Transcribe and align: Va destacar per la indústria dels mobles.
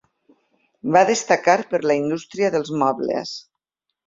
Va 0.95 1.03
destacar 1.09 1.55
per 1.75 1.83
la 1.91 1.99
indústria 2.01 2.51
dels 2.57 2.73
mobles. 2.85 3.37